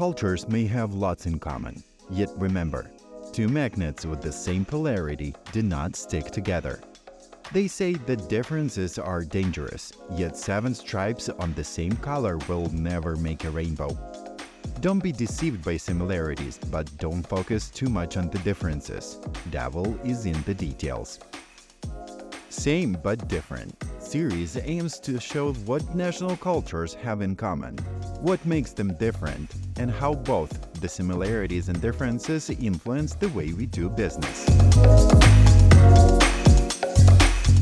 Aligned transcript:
cultures 0.00 0.48
may 0.48 0.64
have 0.66 0.94
lots 0.94 1.26
in 1.26 1.38
common. 1.38 1.82
Yet 2.08 2.30
remember, 2.38 2.90
two 3.34 3.48
magnets 3.48 4.06
with 4.06 4.22
the 4.22 4.32
same 4.32 4.64
polarity 4.64 5.34
do 5.52 5.62
not 5.62 5.94
stick 5.94 6.30
together. 6.30 6.80
They 7.52 7.68
say 7.68 7.92
that 8.06 8.30
differences 8.30 8.98
are 8.98 9.22
dangerous, 9.22 9.92
yet 10.16 10.38
seven 10.38 10.74
stripes 10.74 11.28
on 11.28 11.52
the 11.52 11.64
same 11.64 11.94
color 11.96 12.38
will 12.48 12.72
never 12.72 13.14
make 13.16 13.44
a 13.44 13.50
rainbow. 13.50 13.90
Don't 14.80 15.02
be 15.02 15.12
deceived 15.12 15.62
by 15.62 15.76
similarities, 15.76 16.56
but 16.70 16.90
don't 16.96 17.22
focus 17.22 17.68
too 17.68 17.90
much 17.90 18.16
on 18.16 18.30
the 18.30 18.38
differences. 18.38 19.18
Devil 19.50 20.00
is 20.02 20.24
in 20.24 20.40
the 20.44 20.54
details. 20.54 21.18
Same 22.48 22.96
but 23.02 23.28
different 23.28 23.74
series 24.10 24.58
aims 24.64 24.98
to 24.98 25.20
show 25.20 25.52
what 25.66 25.94
national 25.94 26.36
cultures 26.38 26.94
have 26.94 27.20
in 27.20 27.36
common, 27.36 27.76
what 28.18 28.44
makes 28.44 28.72
them 28.72 28.92
different, 28.94 29.48
and 29.78 29.88
how 29.88 30.12
both 30.12 30.50
the 30.80 30.88
similarities 30.88 31.68
and 31.68 31.80
differences 31.80 32.50
influence 32.50 33.14
the 33.14 33.28
way 33.28 33.52
we 33.52 33.66
do 33.66 33.88
business. 33.88 34.46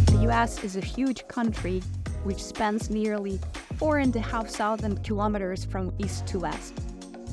The 0.05 0.21
US 0.31 0.65
is 0.65 0.77
a 0.77 0.81
huge 0.81 1.29
country 1.29 1.83
which 2.25 2.43
spans 2.43 2.89
nearly 2.89 3.39
four 3.77 3.99
and 3.99 4.17
a 4.17 4.21
half 4.21 4.49
thousand 4.49 5.05
kilometers 5.05 5.67
from 5.67 5.93
east 5.99 6.27
to 6.29 6.39
west. 6.39 6.73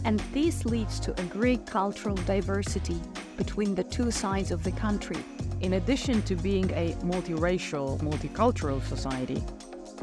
And 0.03 0.19
this 0.33 0.65
leads 0.65 0.99
to 0.99 1.11
a 1.21 1.23
great 1.23 1.65
cultural 1.65 2.15
diversity 2.27 2.99
between 3.37 3.75
the 3.75 3.83
two 3.85 4.11
sides 4.11 4.51
of 4.51 4.65
the 4.65 4.73
country. 4.73 5.23
In 5.65 5.73
addition 5.73 6.21
to 6.21 6.35
being 6.35 6.69
a 6.73 6.91
multiracial, 7.01 7.99
multicultural 8.01 8.83
society, 8.83 9.43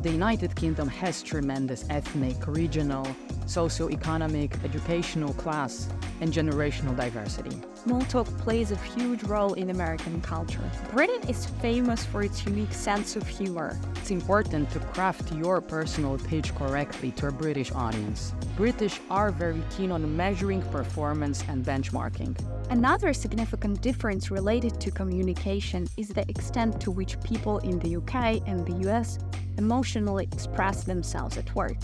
the 0.00 0.10
United 0.10 0.54
Kingdom 0.56 0.88
has 0.88 1.22
tremendous 1.22 1.84
ethnic, 1.90 2.46
regional, 2.46 3.06
socio-economic, 3.46 4.56
educational 4.64 5.32
class, 5.34 5.88
and 6.20 6.32
generational 6.32 6.96
diversity. 6.96 7.56
Small 7.74 8.02
talk 8.02 8.26
plays 8.38 8.70
a 8.70 8.76
huge 8.76 9.22
role 9.24 9.54
in 9.54 9.70
American 9.70 10.20
culture. 10.20 10.62
Britain 10.92 11.28
is 11.28 11.46
famous 11.60 12.04
for 12.04 12.22
its 12.22 12.44
unique 12.46 12.72
sense 12.72 13.16
of 13.16 13.26
humor. 13.26 13.78
It's 13.96 14.10
important 14.10 14.70
to 14.70 14.78
craft 14.78 15.32
your 15.32 15.60
personal 15.60 16.16
pitch 16.18 16.54
correctly 16.54 17.10
to 17.12 17.28
a 17.28 17.32
British 17.32 17.72
audience. 17.72 18.32
British 18.56 19.00
are 19.10 19.30
very 19.30 19.62
keen 19.76 19.90
on 19.90 20.16
measuring 20.16 20.62
performance 20.70 21.42
and 21.48 21.64
benchmarking. 21.64 22.38
Another 22.70 23.12
significant 23.12 23.80
difference 23.82 24.30
related 24.30 24.80
to 24.80 24.90
communication 24.90 25.88
is 25.96 26.08
the 26.08 26.28
extent 26.30 26.80
to 26.80 26.90
which 26.90 27.20
people 27.22 27.58
in 27.58 27.78
the 27.80 27.96
UK 27.96 28.46
and 28.46 28.64
the 28.66 28.88
US 28.90 29.18
emotionally 29.58 30.28
express 30.32 30.84
themselves 30.84 31.36
at 31.36 31.54
work. 31.54 31.76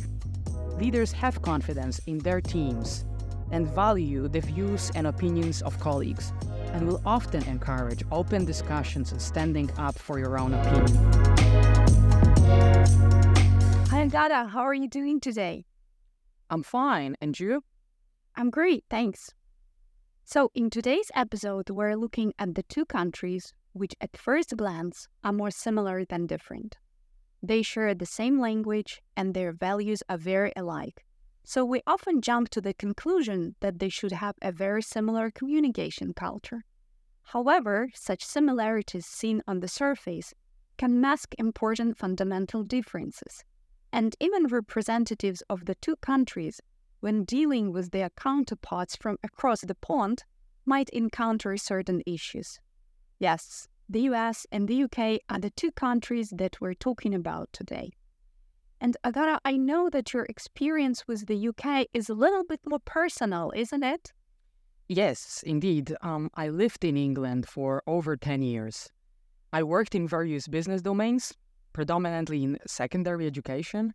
Leaders 0.78 1.12
have 1.12 1.42
confidence 1.42 2.00
in 2.06 2.18
their 2.18 2.40
teams 2.40 3.04
and 3.50 3.66
value 3.66 4.28
the 4.28 4.40
views 4.40 4.90
and 4.94 5.06
opinions 5.06 5.62
of 5.62 5.78
colleagues, 5.80 6.32
and 6.72 6.86
will 6.86 7.00
often 7.06 7.42
encourage 7.44 8.02
open 8.12 8.44
discussions 8.44 9.12
and 9.12 9.20
standing 9.20 9.70
up 9.78 9.98
for 9.98 10.18
your 10.18 10.38
own 10.38 10.54
opinion. 10.54 10.96
Hi, 13.90 14.02
Agata. 14.02 14.48
How 14.52 14.60
are 14.60 14.74
you 14.74 14.88
doing 14.88 15.18
today? 15.20 15.64
I'm 16.50 16.62
fine, 16.62 17.16
and 17.20 17.38
you? 17.38 17.64
I'm 18.36 18.50
great, 18.50 18.84
thanks. 18.88 19.34
So, 20.24 20.50
in 20.54 20.70
today's 20.70 21.10
episode, 21.14 21.70
we're 21.70 21.96
looking 21.96 22.34
at 22.38 22.54
the 22.54 22.62
two 22.62 22.84
countries 22.84 23.54
which, 23.72 23.94
at 24.00 24.16
first 24.16 24.56
glance, 24.56 25.08
are 25.24 25.32
more 25.32 25.50
similar 25.50 26.04
than 26.04 26.26
different. 26.26 26.76
They 27.42 27.62
share 27.62 27.94
the 27.94 28.06
same 28.06 28.40
language 28.40 29.00
and 29.16 29.32
their 29.32 29.52
values 29.52 30.02
are 30.08 30.18
very 30.18 30.52
alike. 30.56 31.04
So 31.44 31.64
we 31.64 31.80
often 31.86 32.20
jump 32.20 32.50
to 32.50 32.60
the 32.60 32.74
conclusion 32.74 33.54
that 33.60 33.78
they 33.78 33.88
should 33.88 34.12
have 34.12 34.34
a 34.42 34.52
very 34.52 34.82
similar 34.82 35.30
communication 35.30 36.12
culture. 36.12 36.64
However, 37.22 37.88
such 37.94 38.24
similarities 38.24 39.06
seen 39.06 39.42
on 39.46 39.60
the 39.60 39.68
surface 39.68 40.34
can 40.76 41.00
mask 41.00 41.34
important 41.38 41.96
fundamental 41.96 42.64
differences. 42.64 43.44
And 43.92 44.14
even 44.20 44.46
representatives 44.46 45.42
of 45.48 45.64
the 45.64 45.74
two 45.76 45.96
countries, 45.96 46.60
when 47.00 47.24
dealing 47.24 47.72
with 47.72 47.90
their 47.90 48.10
counterparts 48.10 48.96
from 48.96 49.16
across 49.22 49.62
the 49.62 49.74
pond, 49.74 50.24
might 50.66 50.90
encounter 50.90 51.56
certain 51.56 52.02
issues. 52.06 52.60
Yes, 53.18 53.68
the 53.88 54.02
US 54.02 54.46
and 54.52 54.68
the 54.68 54.84
UK 54.84 55.20
are 55.30 55.40
the 55.40 55.50
two 55.50 55.72
countries 55.72 56.30
that 56.36 56.60
we're 56.60 56.74
talking 56.74 57.14
about 57.14 57.48
today. 57.52 57.90
And 58.80 58.96
Agata, 59.04 59.40
I 59.44 59.56
know 59.56 59.88
that 59.90 60.12
your 60.12 60.24
experience 60.26 61.08
with 61.08 61.26
the 61.26 61.48
UK 61.48 61.86
is 61.92 62.08
a 62.08 62.14
little 62.14 62.44
bit 62.44 62.60
more 62.66 62.78
personal, 62.84 63.52
isn't 63.56 63.82
it? 63.82 64.12
Yes, 64.88 65.42
indeed. 65.44 65.94
Um, 66.02 66.30
I 66.34 66.48
lived 66.48 66.84
in 66.84 66.96
England 66.96 67.48
for 67.48 67.82
over 67.86 68.16
10 68.16 68.42
years. 68.42 68.88
I 69.52 69.62
worked 69.62 69.94
in 69.94 70.06
various 70.06 70.46
business 70.46 70.82
domains, 70.82 71.34
predominantly 71.72 72.44
in 72.44 72.58
secondary 72.66 73.26
education, 73.26 73.94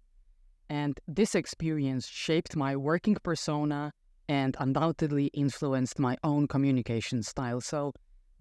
and 0.70 1.00
this 1.08 1.36
experience 1.36 2.08
shaped 2.08 2.56
my 2.56 2.76
working 2.76 3.18
persona 3.24 3.92
and 4.28 4.56
undoubtedly 4.60 5.28
influenced 5.28 6.00
my 6.00 6.18
own 6.24 6.48
communication 6.48 7.24
style. 7.24 7.62
So, 7.62 7.94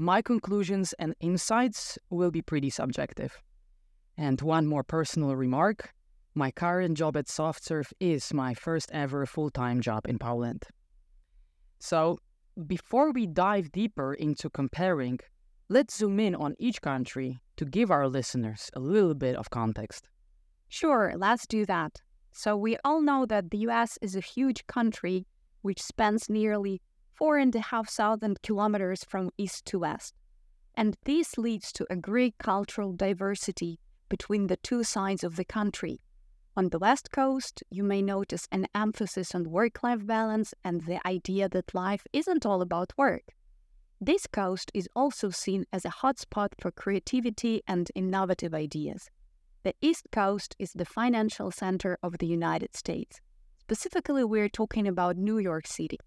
my 0.02 0.20
conclusions 0.20 0.94
and 0.98 1.14
insights 1.20 1.98
will 2.10 2.30
be 2.30 2.42
pretty 2.42 2.70
subjective. 2.70 3.40
And 4.16 4.40
one 4.40 4.66
more 4.66 4.84
personal 4.84 5.34
remark 5.36 5.92
my 6.34 6.50
current 6.50 6.96
job 6.96 7.16
at 7.16 7.26
SoftServe 7.26 7.92
is 8.00 8.32
my 8.32 8.54
first 8.54 8.90
ever 8.92 9.26
full 9.26 9.50
time 9.50 9.82
job 9.82 10.06
in 10.06 10.18
Poland. 10.18 10.64
So, 11.78 12.18
before 12.66 13.12
we 13.12 13.26
dive 13.26 13.70
deeper 13.72 14.14
into 14.14 14.48
comparing, 14.48 15.20
let's 15.68 15.96
zoom 15.96 16.18
in 16.20 16.34
on 16.34 16.54
each 16.58 16.80
country 16.80 17.40
to 17.56 17.64
give 17.66 17.90
our 17.90 18.08
listeners 18.08 18.70
a 18.74 18.80
little 18.80 19.14
bit 19.14 19.36
of 19.36 19.50
context. 19.50 20.08
Sure, 20.68 21.12
let's 21.16 21.46
do 21.46 21.66
that. 21.66 22.00
So, 22.32 22.56
we 22.56 22.78
all 22.82 23.02
know 23.02 23.26
that 23.26 23.50
the 23.50 23.58
US 23.68 23.98
is 24.00 24.16
a 24.16 24.20
huge 24.20 24.66
country 24.66 25.26
which 25.60 25.82
spans 25.82 26.30
nearly 26.30 26.80
four 27.22 27.38
and 27.38 27.54
a 27.54 27.60
half 27.60 27.88
thousand 27.88 28.42
kilometers 28.42 29.04
from 29.04 29.30
east 29.38 29.64
to 29.64 29.78
west. 29.78 30.12
And 30.74 30.96
this 31.04 31.38
leads 31.38 31.70
to 31.74 31.86
a 31.88 31.94
great 31.94 32.36
cultural 32.38 32.92
diversity 32.92 33.78
between 34.08 34.48
the 34.48 34.56
two 34.56 34.82
sides 34.82 35.22
of 35.22 35.36
the 35.36 35.44
country. 35.44 36.00
On 36.56 36.70
the 36.70 36.80
West 36.80 37.12
Coast, 37.12 37.62
you 37.70 37.84
may 37.84 38.02
notice 38.02 38.48
an 38.50 38.66
emphasis 38.74 39.36
on 39.36 39.52
work 39.52 39.84
life 39.84 40.04
balance 40.04 40.52
and 40.64 40.80
the 40.80 40.98
idea 41.06 41.48
that 41.50 41.72
life 41.72 42.04
isn't 42.12 42.44
all 42.44 42.60
about 42.60 42.92
work. 42.98 43.26
This 44.00 44.26
coast 44.26 44.72
is 44.74 44.88
also 44.96 45.30
seen 45.30 45.64
as 45.72 45.84
a 45.84 45.98
hotspot 46.00 46.48
for 46.58 46.72
creativity 46.72 47.62
and 47.68 47.88
innovative 47.94 48.52
ideas. 48.52 49.10
The 49.62 49.76
East 49.80 50.08
Coast 50.10 50.56
is 50.58 50.72
the 50.72 50.84
financial 50.84 51.52
center 51.52 51.98
of 52.02 52.18
the 52.18 52.26
United 52.26 52.74
States. 52.74 53.20
Specifically, 53.60 54.24
we're 54.24 54.48
talking 54.48 54.88
about 54.88 55.16
New 55.16 55.38
York 55.38 55.68
City. 55.68 56.00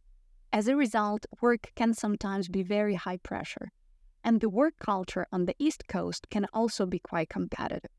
As 0.55 0.69
a 0.69 0.77
result, 0.77 1.25
work 1.41 1.73
can 1.75 1.93
sometimes 1.93 2.47
be 2.47 2.63
very 2.63 2.95
high 2.95 3.17
pressure, 3.17 3.73
and 4.23 4.39
the 4.39 4.47
work 4.47 4.75
culture 4.79 5.27
on 5.29 5.47
the 5.47 5.55
East 5.59 5.85
Coast 5.89 6.29
can 6.29 6.47
also 6.53 6.85
be 6.85 6.97
quite 6.97 7.27
competitive. 7.27 7.91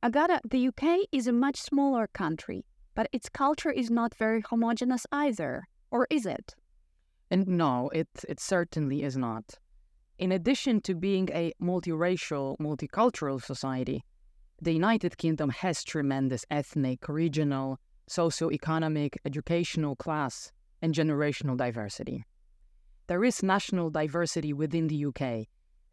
Agata, 0.00 0.40
the 0.48 0.68
UK 0.68 1.08
is 1.10 1.26
a 1.26 1.32
much 1.32 1.56
smaller 1.56 2.06
country, 2.06 2.64
but 2.94 3.08
its 3.12 3.28
culture 3.28 3.72
is 3.72 3.90
not 3.90 4.14
very 4.14 4.42
homogeneous 4.42 5.08
either, 5.10 5.64
or 5.90 6.06
is 6.08 6.24
it? 6.24 6.54
And 7.32 7.48
no, 7.48 7.88
it, 7.92 8.10
it 8.28 8.38
certainly 8.38 9.02
is 9.02 9.16
not. 9.16 9.58
In 10.20 10.30
addition 10.30 10.82
to 10.82 10.94
being 10.94 11.28
a 11.32 11.52
multiracial, 11.60 12.56
multicultural 12.58 13.42
society, 13.42 14.04
the 14.62 14.72
United 14.72 15.18
Kingdom 15.18 15.50
has 15.50 15.82
tremendous 15.82 16.44
ethnic, 16.48 17.08
regional, 17.08 17.80
socio-economic, 18.06 19.18
educational 19.24 19.96
class, 19.96 20.52
and 20.84 20.94
generational 20.94 21.56
diversity. 21.56 22.26
There 23.06 23.24
is 23.24 23.42
national 23.42 23.88
diversity 23.88 24.52
within 24.52 24.88
the 24.88 25.06
UK. 25.06 25.46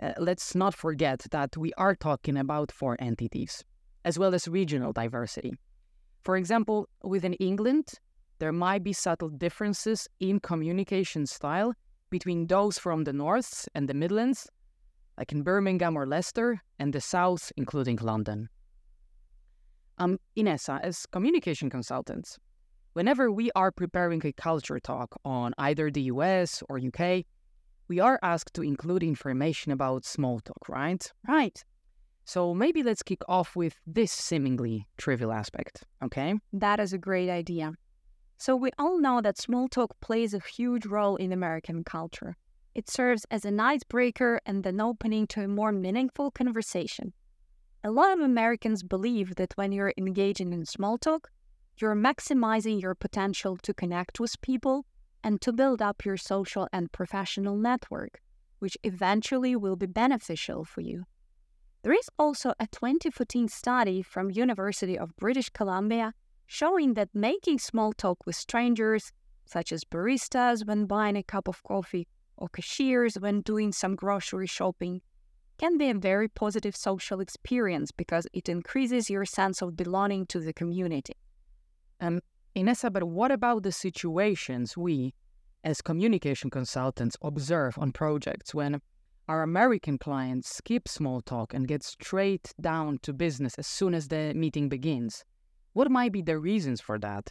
Uh, 0.03 0.11
let's 0.19 0.53
not 0.53 0.75
forget 0.75 1.25
that 1.31 1.55
we 1.55 1.71
are 1.77 1.95
talking 1.95 2.35
about 2.35 2.73
four 2.73 2.97
entities 2.99 3.63
as 4.03 4.19
well 4.19 4.35
as 4.35 4.49
regional 4.49 4.91
diversity. 4.91 5.53
For 6.23 6.35
example, 6.35 6.89
within 7.03 7.35
England, 7.35 7.85
there 8.39 8.51
might 8.51 8.83
be 8.83 8.91
subtle 8.91 9.29
differences 9.29 10.09
in 10.19 10.41
communication 10.41 11.25
style 11.25 11.73
between 12.09 12.47
those 12.47 12.77
from 12.77 13.05
the 13.05 13.13
North 13.13 13.69
and 13.73 13.87
the 13.87 13.93
Midlands, 13.93 14.49
like 15.17 15.31
in 15.31 15.41
Birmingham 15.41 15.95
or 15.95 16.05
Leicester, 16.05 16.59
and 16.79 16.91
the 16.91 16.99
South, 16.99 17.51
including 17.55 17.97
London. 18.01 18.49
Um, 19.99 20.19
Inessa, 20.35 20.81
as 20.81 21.05
communication 21.05 21.69
consultants, 21.69 22.39
whenever 22.93 23.31
we 23.31 23.51
are 23.55 23.71
preparing 23.71 24.21
a 24.25 24.33
culture 24.33 24.79
talk 24.79 25.19
on 25.23 25.53
either 25.57 25.89
the 25.89 26.03
US 26.03 26.63
or 26.69 26.79
UK, 26.79 27.25
we 27.87 27.99
are 27.99 28.19
asked 28.21 28.53
to 28.55 28.63
include 28.63 29.03
information 29.03 29.71
about 29.71 30.05
small 30.05 30.39
talk, 30.39 30.69
right? 30.69 31.11
Right. 31.27 31.63
So 32.25 32.53
maybe 32.53 32.83
let's 32.83 33.03
kick 33.03 33.21
off 33.27 33.55
with 33.55 33.75
this 33.85 34.11
seemingly 34.11 34.87
trivial 34.97 35.31
aspect, 35.31 35.83
okay? 36.03 36.35
That 36.53 36.79
is 36.79 36.93
a 36.93 36.97
great 36.97 37.29
idea. 37.29 37.73
So 38.37 38.55
we 38.55 38.71
all 38.79 38.99
know 38.99 39.21
that 39.21 39.37
small 39.37 39.67
talk 39.67 39.99
plays 40.01 40.33
a 40.33 40.39
huge 40.39 40.85
role 40.85 41.15
in 41.15 41.31
American 41.31 41.83
culture. 41.83 42.37
It 42.73 42.89
serves 42.89 43.25
as 43.29 43.43
an 43.43 43.59
icebreaker 43.59 44.39
and 44.45 44.65
an 44.65 44.79
opening 44.79 45.27
to 45.27 45.43
a 45.43 45.47
more 45.47 45.71
meaningful 45.71 46.31
conversation. 46.31 47.13
A 47.83 47.91
lot 47.91 48.13
of 48.13 48.19
Americans 48.19 48.83
believe 48.83 49.35
that 49.35 49.53
when 49.55 49.71
you're 49.71 49.93
engaging 49.97 50.53
in 50.53 50.65
small 50.65 50.97
talk, 50.97 51.29
you're 51.81 51.95
maximizing 51.95 52.81
your 52.81 52.95
potential 52.95 53.57
to 53.57 53.73
connect 53.73 54.19
with 54.19 54.39
people 54.41 54.85
and 55.23 55.41
to 55.41 55.51
build 55.51 55.81
up 55.81 56.05
your 56.05 56.17
social 56.17 56.67
and 56.71 56.91
professional 56.91 57.55
network, 57.55 58.21
which 58.59 58.77
eventually 58.83 59.55
will 59.55 59.75
be 59.75 59.87
beneficial 59.87 60.63
for 60.63 60.81
you. 60.81 61.05
There 61.83 61.93
is 61.93 62.09
also 62.19 62.53
a 62.59 62.67
2014 62.67 63.47
study 63.47 64.01
from 64.03 64.29
University 64.29 64.97
of 64.97 65.15
British 65.17 65.49
Columbia 65.49 66.13
showing 66.45 66.93
that 66.93 67.09
making 67.13 67.57
small 67.57 67.93
talk 67.93 68.25
with 68.25 68.35
strangers, 68.35 69.11
such 69.45 69.71
as 69.71 69.83
baristas 69.83 70.65
when 70.65 70.85
buying 70.85 71.15
a 71.15 71.23
cup 71.23 71.47
of 71.47 71.63
coffee 71.63 72.07
or 72.37 72.49
cashiers 72.49 73.15
when 73.15 73.41
doing 73.41 73.71
some 73.71 73.95
grocery 73.95 74.47
shopping, 74.47 75.01
can 75.57 75.77
be 75.77 75.89
a 75.89 75.93
very 75.93 76.27
positive 76.27 76.75
social 76.75 77.19
experience 77.19 77.91
because 77.91 78.27
it 78.33 78.49
increases 78.49 79.09
your 79.09 79.25
sense 79.25 79.61
of 79.61 79.75
belonging 79.75 80.25
to 80.25 80.39
the 80.39 80.53
community. 80.53 81.13
Um, 82.01 82.19
Inessa, 82.55 82.91
but 82.91 83.03
what 83.03 83.31
about 83.31 83.61
the 83.61 83.71
situations 83.71 84.75
we, 84.75 85.13
as 85.63 85.81
communication 85.81 86.49
consultants, 86.49 87.15
observe 87.21 87.77
on 87.77 87.91
projects 87.91 88.55
when 88.55 88.81
our 89.29 89.43
American 89.43 89.99
clients 89.99 90.49
skip 90.49 90.87
small 90.87 91.21
talk 91.21 91.53
and 91.53 91.67
get 91.67 91.83
straight 91.83 92.53
down 92.59 92.97
to 93.03 93.13
business 93.13 93.53
as 93.59 93.67
soon 93.67 93.93
as 93.93 94.07
the 94.07 94.33
meeting 94.33 94.67
begins? 94.67 95.23
What 95.73 95.91
might 95.91 96.11
be 96.11 96.23
the 96.23 96.39
reasons 96.39 96.81
for 96.81 96.97
that? 96.99 97.29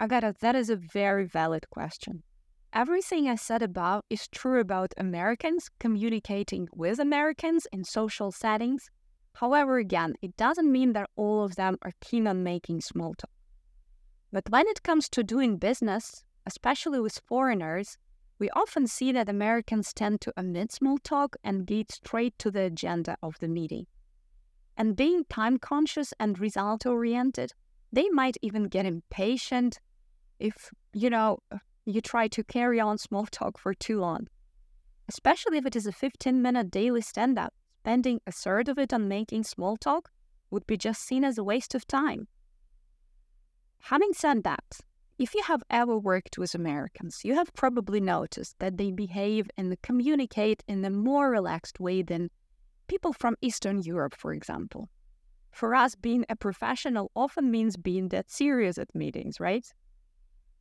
Agata, 0.00 0.34
that 0.40 0.56
is 0.56 0.70
a 0.70 0.76
very 0.76 1.26
valid 1.26 1.68
question. 1.68 2.22
Everything 2.72 3.28
I 3.28 3.34
said 3.34 3.62
above 3.62 4.02
is 4.08 4.28
true 4.28 4.60
about 4.60 4.94
Americans 4.96 5.68
communicating 5.78 6.68
with 6.74 6.98
Americans 6.98 7.66
in 7.70 7.84
social 7.84 8.32
settings. 8.32 8.88
However, 9.34 9.76
again, 9.76 10.14
it 10.22 10.36
doesn't 10.36 10.72
mean 10.72 10.94
that 10.94 11.10
all 11.16 11.44
of 11.44 11.56
them 11.56 11.76
are 11.82 11.92
keen 12.00 12.26
on 12.26 12.42
making 12.42 12.80
small 12.80 13.14
talk. 13.14 13.30
But 14.32 14.48
when 14.48 14.66
it 14.68 14.82
comes 14.82 15.08
to 15.10 15.24
doing 15.24 15.56
business, 15.56 16.24
especially 16.46 17.00
with 17.00 17.20
foreigners, 17.26 17.98
we 18.38 18.48
often 18.50 18.86
see 18.86 19.12
that 19.12 19.28
Americans 19.28 19.92
tend 19.92 20.20
to 20.22 20.32
omit 20.38 20.72
small 20.72 20.98
talk 20.98 21.36
and 21.44 21.66
get 21.66 21.92
straight 21.92 22.38
to 22.38 22.50
the 22.50 22.62
agenda 22.62 23.16
of 23.22 23.38
the 23.40 23.48
meeting. 23.48 23.86
And 24.76 24.96
being 24.96 25.24
time 25.24 25.58
conscious 25.58 26.14
and 26.18 26.38
result 26.38 26.86
oriented, 26.86 27.52
they 27.92 28.08
might 28.08 28.38
even 28.40 28.64
get 28.64 28.86
impatient 28.86 29.78
if, 30.38 30.70
you 30.94 31.10
know, 31.10 31.40
you 31.84 32.00
try 32.00 32.28
to 32.28 32.44
carry 32.44 32.80
on 32.80 32.96
small 32.96 33.26
talk 33.26 33.58
for 33.58 33.74
too 33.74 34.00
long. 34.00 34.28
Especially 35.08 35.58
if 35.58 35.66
it 35.66 35.76
is 35.76 35.86
a 35.86 35.92
15 35.92 36.40
minute 36.40 36.70
daily 36.70 37.00
stand 37.00 37.38
up, 37.38 37.52
spending 37.82 38.20
a 38.26 38.32
third 38.32 38.68
of 38.68 38.78
it 38.78 38.92
on 38.92 39.08
making 39.08 39.42
small 39.44 39.76
talk 39.76 40.10
would 40.50 40.66
be 40.66 40.76
just 40.76 41.02
seen 41.02 41.24
as 41.24 41.36
a 41.36 41.44
waste 41.44 41.74
of 41.74 41.86
time. 41.86 42.28
Having 43.82 44.12
said 44.12 44.44
that, 44.44 44.80
if 45.18 45.34
you 45.34 45.42
have 45.42 45.62
ever 45.68 45.98
worked 45.98 46.38
with 46.38 46.54
Americans, 46.54 47.24
you 47.24 47.34
have 47.34 47.52
probably 47.54 48.00
noticed 48.00 48.58
that 48.58 48.76
they 48.78 48.90
behave 48.90 49.50
and 49.56 49.80
communicate 49.82 50.62
in 50.66 50.84
a 50.84 50.90
more 50.90 51.30
relaxed 51.30 51.80
way 51.80 52.02
than 52.02 52.30
people 52.88 53.12
from 53.12 53.36
Eastern 53.40 53.82
Europe, 53.82 54.14
for 54.16 54.32
example. 54.32 54.88
For 55.50 55.74
us, 55.74 55.94
being 55.94 56.24
a 56.28 56.36
professional 56.36 57.10
often 57.14 57.50
means 57.50 57.76
being 57.76 58.08
that 58.08 58.30
serious 58.30 58.78
at 58.78 58.94
meetings, 58.94 59.40
right? 59.40 59.66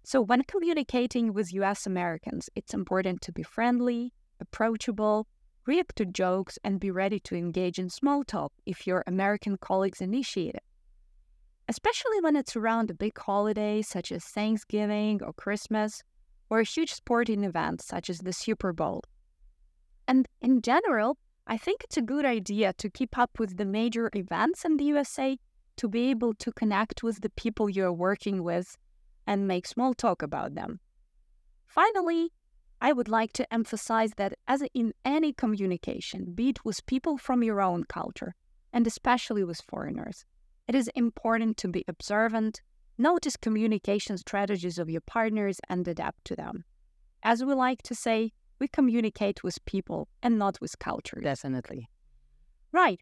So, 0.04 0.22
when 0.22 0.44
communicating 0.44 1.34
with 1.34 1.54
US 1.54 1.86
Americans, 1.86 2.50
it's 2.56 2.74
important 2.74 3.22
to 3.22 3.32
be 3.32 3.44
friendly, 3.44 4.14
approachable, 4.40 5.28
react 5.66 5.98
to 5.98 6.06
jokes, 6.06 6.58
and 6.64 6.80
be 6.80 6.90
ready 6.90 7.20
to 7.22 7.36
engage 7.36 7.78
in 7.80 7.90
small 7.90 8.24
talk 8.24 8.52
if 8.66 8.88
your 8.88 9.04
American 9.06 9.58
colleagues 9.58 10.02
initiate 10.02 10.56
it. 10.56 10.64
Especially 11.70 12.20
when 12.20 12.36
it's 12.36 12.56
around 12.56 12.90
a 12.90 12.96
big 12.96 13.16
holiday 13.18 13.84
such 13.84 14.12
as 14.12 14.26
Thanksgiving 14.26 15.22
or 15.24 15.32
Christmas, 15.32 16.02
or 16.50 16.60
a 16.60 16.64
huge 16.64 16.92
sporting 16.92 17.44
event 17.44 17.80
such 17.84 18.10
as 18.10 18.18
the 18.20 18.34
Super 18.34 18.74
Bowl. 18.74 19.04
And 20.08 20.28
in 20.42 20.64
general, 20.64 21.20
I 21.46 21.58
think 21.58 21.84
it's 21.84 21.96
a 21.96 22.02
good 22.02 22.26
idea 22.26 22.74
to 22.74 22.90
keep 22.90 23.16
up 23.20 23.38
with 23.38 23.58
the 23.58 23.66
major 23.66 24.10
events 24.16 24.66
in 24.66 24.78
the 24.78 24.86
USA 24.86 25.38
to 25.78 25.88
be 25.88 26.10
able 26.10 26.34
to 26.34 26.52
connect 26.52 27.04
with 27.04 27.22
the 27.22 27.30
people 27.30 27.70
you're 27.70 27.94
working 27.94 28.44
with 28.44 28.76
and 29.28 29.48
make 29.48 29.68
small 29.68 29.94
talk 29.94 30.24
about 30.24 30.56
them. 30.56 30.80
Finally, 31.68 32.32
I 32.82 32.94
would 32.94 33.10
like 33.10 33.32
to 33.34 33.54
emphasize 33.54 34.14
that, 34.18 34.34
as 34.48 34.64
in 34.74 34.94
any 35.06 35.34
communication, 35.34 36.34
be 36.34 36.50
it 36.50 36.66
with 36.66 36.84
people 36.88 37.20
from 37.20 37.44
your 37.44 37.62
own 37.62 37.84
culture, 37.84 38.34
and 38.74 38.88
especially 38.88 39.44
with 39.44 39.62
foreigners, 39.62 40.26
it 40.70 40.76
is 40.76 40.88
important 40.90 41.58
to 41.58 41.68
be 41.68 41.84
observant, 41.88 42.62
notice 42.96 43.36
communication 43.36 44.20
strategies 44.20 44.78
of 44.78 44.88
your 44.88 45.02
partners, 45.02 45.60
and 45.68 45.88
adapt 45.88 46.24
to 46.26 46.36
them. 46.36 46.64
As 47.24 47.44
we 47.44 47.56
like 47.56 47.82
to 47.82 47.96
say, 47.96 48.34
we 48.60 48.68
communicate 48.68 49.44
with 49.44 49.66
people 49.66 50.08
and 50.22 50.38
not 50.38 50.62
with 50.62 50.78
cultures. 50.78 51.24
Definitely. 51.24 51.90
Right. 52.72 53.02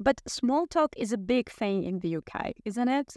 But 0.00 0.22
small 0.26 0.66
talk 0.66 0.94
is 0.96 1.12
a 1.12 1.18
big 1.18 1.50
thing 1.50 1.84
in 1.84 1.98
the 1.98 2.16
UK, 2.16 2.54
isn't 2.64 2.88
it? 2.88 3.14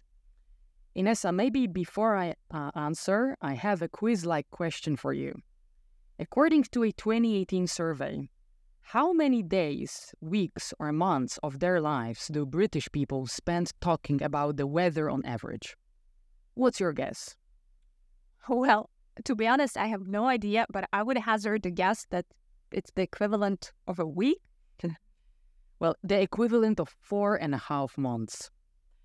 Inessa, 0.98 1.34
maybe 1.34 1.66
before 1.66 2.18
I 2.18 2.36
uh, 2.52 2.72
answer, 2.76 3.38
I 3.42 3.54
have 3.54 3.82
a 3.82 3.88
quiz 3.88 4.26
like 4.26 4.50
question 4.52 4.98
for 4.98 5.14
you. 5.14 5.36
According 6.20 6.64
to 6.74 6.84
a 6.84 6.92
2018 6.92 7.66
survey, 7.68 8.28
how 8.90 9.14
many 9.14 9.42
days, 9.42 10.14
weeks, 10.22 10.72
or 10.80 10.92
months 10.92 11.40
of 11.42 11.60
their 11.60 11.82
lives 11.82 12.28
do 12.28 12.46
British 12.46 12.88
people 12.92 13.26
spend 13.26 13.72
talking 13.82 14.22
about 14.22 14.58
the 14.58 14.68
weather 14.68 15.10
on 15.10 15.26
average? 15.26 15.76
What's 16.54 16.80
your 16.80 16.94
guess? 16.94 17.36
Well, 18.48 18.92
to 19.24 19.36
be 19.36 19.48
honest, 19.48 19.76
I 19.76 19.88
have 19.88 20.08
no 20.08 20.28
idea, 20.28 20.68
but 20.70 20.88
I 20.94 21.02
would 21.02 21.18
hazard 21.18 21.66
a 21.66 21.72
guess 21.72 22.06
that 22.12 22.26
it's 22.72 22.92
the 22.92 23.02
equivalent 23.02 23.74
of 23.88 23.98
a 23.98 24.06
week. 24.06 24.42
well, 25.80 25.96
the 26.04 26.22
equivalent 26.22 26.80
of 26.80 26.90
four 27.02 27.38
and 27.38 27.56
a 27.56 27.64
half 27.70 27.98
months. 27.98 28.52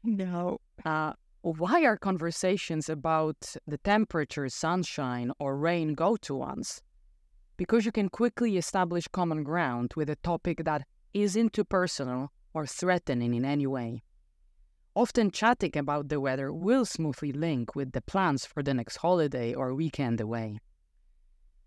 No. 0.05 0.61
Uh, 0.85 1.15
why 1.41 1.85
are 1.85 1.97
conversations 1.97 2.91
about 2.91 3.57
the 3.67 3.79
temperature, 3.79 4.51
sunshine, 4.51 5.33
or 5.39 5.57
rain 5.57 5.95
go 5.95 6.17
to 6.17 6.35
ones? 6.35 6.83
Because 7.61 7.85
you 7.85 7.93
can 7.93 8.09
quickly 8.09 8.57
establish 8.57 9.07
common 9.09 9.45
ground 9.45 9.93
with 9.95 10.09
a 10.09 10.17
topic 10.17 10.65
that 10.65 10.87
isn't 11.13 11.53
too 11.53 11.65
personal 11.65 12.33
or 12.55 12.65
threatening 12.67 13.35
in 13.35 13.45
any 13.45 13.67
way. 13.67 14.03
Often 14.95 15.33
chatting 15.33 15.77
about 15.77 16.09
the 16.09 16.21
weather 16.21 16.51
will 16.55 16.87
smoothly 16.87 17.33
link 17.33 17.77
with 17.77 17.93
the 17.93 18.01
plans 18.01 18.47
for 18.47 18.63
the 18.63 18.73
next 18.73 18.97
holiday 18.97 19.53
or 19.53 19.75
weekend 19.75 20.23
away. 20.23 20.59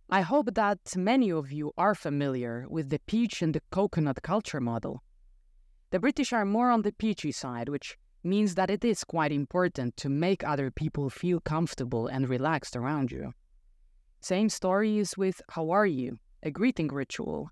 I 0.09 0.21
hope 0.21 0.55
that 0.55 0.79
many 0.97 1.31
of 1.31 1.51
you 1.51 1.71
are 1.77 1.93
familiar 1.93 2.65
with 2.67 2.89
the 2.89 3.03
peach 3.05 3.43
and 3.43 3.53
the 3.53 3.62
coconut 3.69 4.23
culture 4.23 4.59
model. 4.59 5.03
The 5.91 6.00
British 6.00 6.33
are 6.33 6.43
more 6.43 6.71
on 6.71 6.81
the 6.81 6.91
peachy 6.91 7.31
side, 7.31 7.69
which 7.69 8.00
means 8.23 8.55
that 8.55 8.71
it 8.71 8.83
is 8.83 9.03
quite 9.03 9.31
important 9.31 9.95
to 9.97 10.09
make 10.09 10.43
other 10.43 10.71
people 10.71 11.12
feel 11.12 11.39
comfortable 11.39 12.07
and 12.07 12.27
relaxed 12.27 12.75
around 12.75 13.12
you. 13.12 13.35
Same 14.24 14.48
story 14.48 15.00
is 15.00 15.18
with 15.18 15.42
how 15.50 15.72
are 15.72 15.86
you, 15.86 16.18
a 16.44 16.50
greeting 16.50 16.88
ritual. 16.88 17.50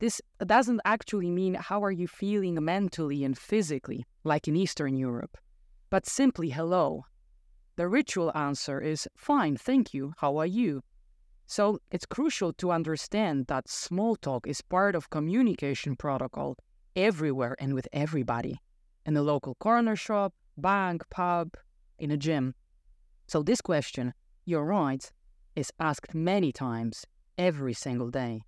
This 0.00 0.20
doesn't 0.44 0.80
actually 0.84 1.30
mean 1.30 1.54
how 1.54 1.84
are 1.84 1.92
you 1.92 2.08
feeling 2.08 2.56
mentally 2.64 3.22
and 3.22 3.38
physically, 3.38 4.04
like 4.24 4.48
in 4.48 4.56
Eastern 4.56 4.96
Europe, 4.96 5.38
but 5.90 6.04
simply 6.04 6.50
hello. 6.50 7.04
The 7.76 7.86
ritual 7.86 8.36
answer 8.36 8.80
is 8.80 9.06
fine, 9.16 9.56
thank 9.56 9.94
you, 9.94 10.14
how 10.18 10.36
are 10.38 10.46
you? 10.46 10.82
So 11.46 11.78
it's 11.92 12.06
crucial 12.06 12.52
to 12.54 12.72
understand 12.72 13.46
that 13.46 13.68
small 13.68 14.16
talk 14.16 14.48
is 14.48 14.62
part 14.62 14.96
of 14.96 15.10
communication 15.10 15.94
protocol 15.94 16.56
everywhere 16.96 17.54
and 17.60 17.72
with 17.72 17.86
everybody 17.92 18.58
in 19.06 19.14
the 19.14 19.22
local 19.22 19.54
corner 19.60 19.94
shop, 19.94 20.34
bank, 20.56 21.04
pub, 21.10 21.52
in 22.00 22.10
a 22.10 22.16
gym. 22.16 22.56
So 23.28 23.44
this 23.44 23.60
question, 23.60 24.12
you're 24.44 24.64
right, 24.64 25.08
is 25.56 25.72
asked 25.78 26.14
many 26.14 26.52
times 26.52 27.06
every 27.38 27.74
single 27.74 28.10
day. 28.10 28.42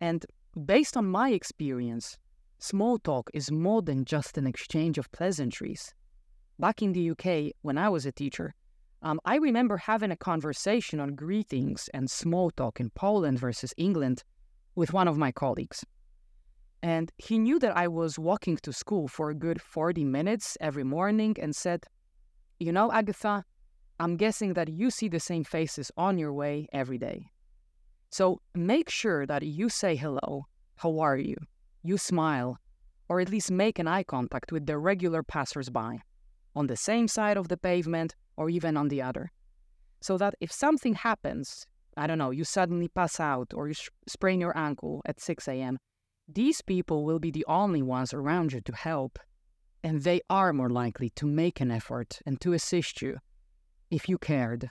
And 0.00 0.24
based 0.64 0.96
on 0.96 1.06
my 1.06 1.30
experience, 1.30 2.18
small 2.58 2.98
talk 2.98 3.30
is 3.34 3.50
more 3.50 3.82
than 3.82 4.04
just 4.04 4.38
an 4.38 4.46
exchange 4.46 4.98
of 4.98 5.10
pleasantries. 5.12 5.94
Back 6.58 6.82
in 6.82 6.92
the 6.92 7.10
UK, 7.10 7.52
when 7.62 7.78
I 7.78 7.88
was 7.88 8.06
a 8.06 8.12
teacher, 8.12 8.54
um, 9.02 9.20
I 9.24 9.36
remember 9.36 9.76
having 9.76 10.10
a 10.10 10.16
conversation 10.16 10.98
on 10.98 11.14
greetings 11.14 11.90
and 11.92 12.10
small 12.10 12.50
talk 12.50 12.80
in 12.80 12.90
Poland 12.90 13.38
versus 13.38 13.74
England 13.76 14.24
with 14.74 14.92
one 14.92 15.08
of 15.08 15.18
my 15.18 15.30
colleagues. 15.30 15.84
And 16.82 17.10
he 17.18 17.38
knew 17.38 17.58
that 17.58 17.76
I 17.76 17.88
was 17.88 18.18
walking 18.18 18.56
to 18.58 18.72
school 18.72 19.08
for 19.08 19.30
a 19.30 19.34
good 19.34 19.60
40 19.60 20.04
minutes 20.04 20.56
every 20.60 20.84
morning 20.84 21.36
and 21.40 21.54
said, 21.56 21.84
You 22.58 22.72
know, 22.72 22.92
Agatha, 22.92 23.44
I'm 24.00 24.16
guessing 24.16 24.54
that 24.54 24.68
you 24.68 24.90
see 24.90 25.08
the 25.08 25.20
same 25.20 25.44
faces 25.44 25.92
on 25.96 26.18
your 26.18 26.32
way 26.32 26.66
every 26.72 26.98
day. 26.98 27.30
So 28.10 28.40
make 28.54 28.90
sure 28.90 29.24
that 29.26 29.42
you 29.42 29.68
say 29.68 29.94
hello, 29.94 30.46
how 30.76 30.98
are 30.98 31.16
you? 31.16 31.36
You 31.82 31.96
smile, 31.98 32.58
or 33.08 33.20
at 33.20 33.28
least 33.28 33.50
make 33.50 33.78
an 33.78 33.86
eye 33.86 34.02
contact 34.02 34.50
with 34.50 34.66
the 34.66 34.78
regular 34.78 35.22
passersby 35.22 36.00
on 36.56 36.66
the 36.66 36.76
same 36.76 37.08
side 37.08 37.36
of 37.36 37.48
the 37.48 37.56
pavement 37.56 38.14
or 38.36 38.50
even 38.50 38.76
on 38.76 38.88
the 38.88 39.02
other. 39.02 39.30
So 40.00 40.18
that 40.18 40.34
if 40.40 40.50
something 40.50 40.94
happens, 40.94 41.66
I 41.96 42.06
don't 42.06 42.18
know, 42.18 42.30
you 42.30 42.44
suddenly 42.44 42.88
pass 42.88 43.20
out 43.20 43.52
or 43.54 43.68
you 43.68 43.74
sprain 44.08 44.40
your 44.40 44.56
ankle 44.56 45.02
at 45.06 45.20
6 45.20 45.46
a.m., 45.48 45.78
these 46.26 46.62
people 46.62 47.04
will 47.04 47.18
be 47.18 47.30
the 47.30 47.44
only 47.46 47.82
ones 47.82 48.12
around 48.12 48.52
you 48.52 48.60
to 48.62 48.74
help. 48.74 49.18
And 49.82 50.02
they 50.02 50.20
are 50.30 50.52
more 50.52 50.70
likely 50.70 51.10
to 51.10 51.26
make 51.26 51.60
an 51.60 51.70
effort 51.70 52.20
and 52.26 52.40
to 52.40 52.54
assist 52.54 53.02
you 53.02 53.18
if 53.90 54.08
you 54.08 54.18
cared, 54.18 54.70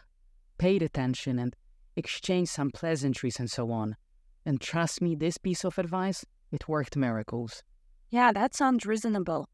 paid 0.58 0.82
attention, 0.82 1.40
and 1.40 1.56
exchanged 1.96 2.52
some 2.52 2.72
pleasantries 2.72 3.40
and 3.40 3.50
so 3.50 3.72
on. 3.72 3.96
And 4.46 4.60
trust 4.60 5.02
me, 5.02 5.16
this 5.16 5.38
piece 5.38 5.64
of 5.64 5.78
advice, 5.78 6.26
it 6.52 6.68
worked 6.68 6.98
miracles. 6.98 7.64
Yeah, 8.10 8.32
that 8.34 8.56
sounds 8.56 8.86
reasonable. 8.86 9.48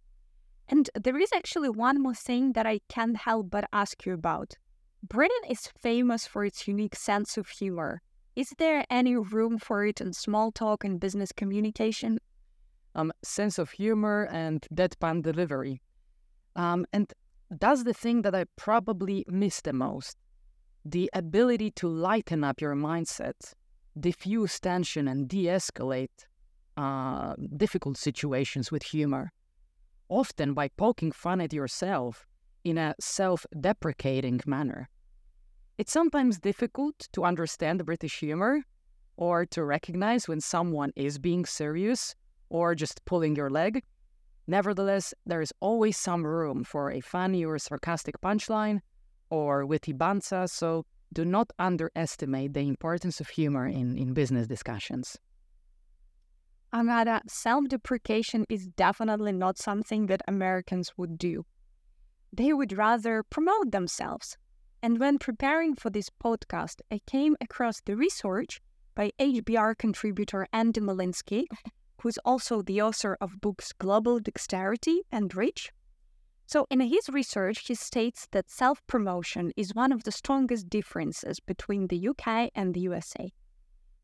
And 0.67 0.89
there 0.93 1.17
is 1.17 1.31
actually 1.33 1.69
one 1.69 2.01
more 2.01 2.13
thing 2.13 2.53
that 2.53 2.67
I 2.67 2.79
can't 2.89 3.17
help 3.17 3.49
but 3.49 3.65
ask 3.73 4.05
you 4.05 4.13
about. 4.13 4.55
Britain 5.01 5.43
is 5.49 5.69
famous 5.79 6.27
for 6.27 6.43
its 6.43 6.67
unique 6.67 6.95
sense 6.95 7.37
of 7.37 7.47
humor. 7.47 8.01
Is 8.35 8.53
there 8.57 8.85
any 8.89 9.15
room 9.15 9.57
for 9.57 9.85
it 9.85 10.01
in 10.01 10.13
small 10.13 10.51
talk 10.51 10.83
and 10.83 10.99
business 10.99 11.31
communication? 11.31 12.19
Um, 12.95 13.11
sense 13.23 13.57
of 13.57 13.71
humor 13.71 14.27
and 14.31 14.67
deadpan 14.73 15.23
delivery. 15.23 15.81
Um, 16.55 16.85
and 16.91 17.11
that's 17.51 17.83
the 17.83 17.93
thing 17.93 18.21
that 18.21 18.35
I 18.35 18.45
probably 18.55 19.25
miss 19.27 19.61
the 19.61 19.73
most 19.73 20.17
the 20.85 21.09
ability 21.13 21.71
to 21.71 21.87
lighten 21.87 22.43
up 22.43 22.61
your 22.61 22.75
mindset, 22.75 23.53
diffuse 23.99 24.59
tension, 24.59 25.07
and 25.07 25.27
de 25.27 25.45
escalate 25.45 26.25
uh, 26.77 27.35
difficult 27.57 27.97
situations 27.97 28.71
with 28.71 28.83
humor, 28.83 29.31
often 30.07 30.53
by 30.53 30.69
poking 30.69 31.11
fun 31.11 31.41
at 31.41 31.53
yourself 31.53 32.25
in 32.63 32.77
a 32.77 32.95
self 32.99 33.45
deprecating 33.59 34.39
manner. 34.45 34.89
It's 35.77 35.91
sometimes 35.91 36.39
difficult 36.39 37.07
to 37.13 37.23
understand 37.23 37.85
British 37.85 38.19
humor 38.19 38.63
or 39.17 39.45
to 39.47 39.63
recognize 39.63 40.27
when 40.27 40.41
someone 40.41 40.91
is 40.95 41.17
being 41.17 41.45
serious 41.45 42.15
or 42.49 42.75
just 42.75 43.03
pulling 43.05 43.35
your 43.35 43.49
leg. 43.49 43.83
Nevertheless, 44.49 45.13
there 45.27 45.41
is 45.41 45.53
always 45.59 45.95
some 45.95 46.25
room 46.25 46.63
for 46.63 46.89
a 46.89 47.01
funny 47.01 47.45
or 47.45 47.59
sarcastic 47.59 48.19
punchline 48.19 48.79
or 49.29 49.63
witty 49.63 49.93
banter, 49.93 50.47
so 50.47 50.87
do 51.13 51.23
not 51.23 51.53
underestimate 51.59 52.53
the 52.53 52.61
importance 52.61 53.21
of 53.21 53.29
humor 53.29 53.67
in, 53.67 53.95
in 53.95 54.15
business 54.15 54.47
discussions. 54.47 55.19
Amara, 56.73 57.21
self 57.27 57.67
deprecation 57.67 58.47
is 58.49 58.65
definitely 58.69 59.33
not 59.33 59.59
something 59.59 60.07
that 60.07 60.23
Americans 60.27 60.93
would 60.97 61.19
do. 61.19 61.45
They 62.33 62.51
would 62.51 62.75
rather 62.75 63.21
promote 63.21 63.69
themselves, 63.69 64.35
and 64.81 64.99
when 64.99 65.19
preparing 65.19 65.75
for 65.75 65.91
this 65.91 66.09
podcast, 66.09 66.81
I 66.91 67.01
came 67.05 67.37
across 67.39 67.81
the 67.81 67.95
research 67.95 68.61
by 68.95 69.11
HBR 69.19 69.77
contributor 69.77 70.47
Andy 70.51 70.81
Molinsky, 70.81 71.43
who's 72.01 72.17
also 72.19 72.61
the 72.61 72.81
author 72.81 73.17
of 73.19 73.41
books 73.41 73.73
Global 73.73 74.19
Dexterity 74.19 75.01
and 75.11 75.35
Reach. 75.35 75.71
So, 76.45 76.65
in 76.71 76.79
his 76.79 77.09
research, 77.09 77.67
he 77.67 77.75
states 77.75 78.27
that 78.31 78.49
self 78.49 78.81
promotion 78.87 79.51
is 79.55 79.75
one 79.75 79.91
of 79.91 80.03
the 80.03 80.11
strongest 80.11 80.69
differences 80.69 81.39
between 81.39 81.87
the 81.87 82.07
UK 82.09 82.49
and 82.55 82.73
the 82.73 82.79
USA. 82.81 83.31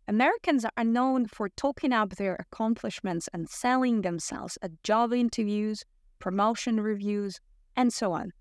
Americans 0.07 0.65
are 0.77 0.83
known 0.83 1.25
for 1.25 1.49
talking 1.49 1.91
up 1.91 2.11
their 2.17 2.35
accomplishments 2.35 3.27
and 3.33 3.49
selling 3.49 4.01
themselves 4.01 4.59
at 4.61 4.83
job 4.83 5.11
interviews, 5.11 5.83
promotion 6.19 6.79
reviews, 6.79 7.39
and 7.75 7.91
so 7.91 8.11
on. 8.11 8.31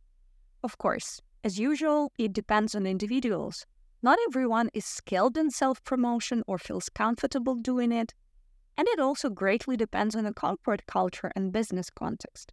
Of 0.62 0.76
course, 0.76 1.22
as 1.42 1.58
usual, 1.58 2.12
it 2.18 2.34
depends 2.34 2.74
on 2.74 2.86
individuals. 2.86 3.64
Not 4.02 4.18
everyone 4.28 4.68
is 4.74 4.84
skilled 4.84 5.38
in 5.38 5.50
self 5.50 5.82
promotion 5.84 6.42
or 6.46 6.58
feels 6.58 6.90
comfortable 6.90 7.54
doing 7.54 7.92
it, 7.92 8.12
and 8.76 8.88
it 8.88 9.00
also 9.00 9.30
greatly 9.30 9.76
depends 9.76 10.14
on 10.14 10.24
the 10.24 10.32
corporate 10.32 10.86
culture 10.86 11.30
and 11.36 11.52
business 11.52 11.90
context. 11.90 12.52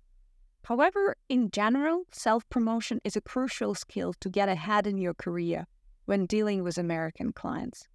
However, 0.65 1.15
in 1.27 1.49
general, 1.49 2.03
self 2.11 2.47
promotion 2.49 3.01
is 3.03 3.15
a 3.15 3.21
crucial 3.21 3.73
skill 3.73 4.13
to 4.19 4.29
get 4.29 4.49
ahead 4.49 4.85
in 4.85 4.97
your 4.97 5.13
career 5.13 5.65
when 6.05 6.25
dealing 6.25 6.63
with 6.63 6.77
American 6.77 7.33
clients. 7.33 7.87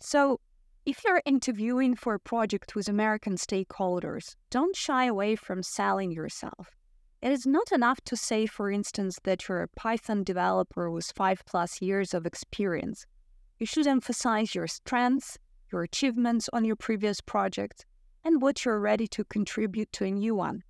So, 0.00 0.40
if 0.86 1.02
you're 1.04 1.22
interviewing 1.24 1.94
for 1.94 2.14
a 2.14 2.20
project 2.20 2.74
with 2.74 2.88
American 2.88 3.36
stakeholders, 3.36 4.36
don't 4.50 4.76
shy 4.76 5.06
away 5.06 5.34
from 5.34 5.62
selling 5.62 6.10
yourself. 6.10 6.76
It 7.22 7.32
is 7.32 7.46
not 7.46 7.72
enough 7.72 8.02
to 8.02 8.16
say, 8.16 8.44
for 8.44 8.70
instance, 8.70 9.18
that 9.24 9.48
you're 9.48 9.62
a 9.62 9.68
Python 9.68 10.24
developer 10.24 10.90
with 10.90 11.10
five 11.16 11.42
plus 11.46 11.80
years 11.80 12.12
of 12.12 12.26
experience. 12.26 13.06
You 13.58 13.64
should 13.64 13.86
emphasize 13.86 14.54
your 14.54 14.66
strengths, 14.66 15.38
your 15.72 15.82
achievements 15.82 16.48
on 16.52 16.64
your 16.64 16.76
previous 16.76 17.20
project, 17.20 17.86
and 18.24 18.40
what 18.40 18.64
you're 18.64 18.80
ready 18.80 19.06
to 19.08 19.24
contribute 19.24 19.92
to 19.92 20.04
a 20.04 20.10
new 20.10 20.34
one. 20.34 20.62